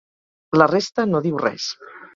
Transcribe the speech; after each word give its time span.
La 0.61 0.69
resta 0.73 1.07
no 1.13 1.23
diu 1.29 1.41
res. 1.47 1.73